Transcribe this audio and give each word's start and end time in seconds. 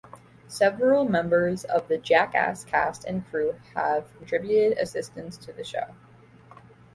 Several 0.47 1.05
members 1.07 1.63
of 1.63 1.87
the 1.87 1.99
"Jackass" 1.99 2.63
cast 2.63 3.05
and 3.05 3.23
crew 3.29 3.53
have 3.75 4.11
contributed 4.17 4.79
assistance 4.79 5.37
to 5.37 5.53
the 5.53 5.63
show. 5.63 5.93